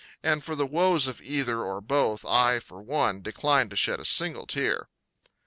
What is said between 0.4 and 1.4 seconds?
for the woes of